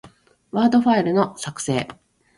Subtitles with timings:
[0.49, 1.87] ワードファイルの、作成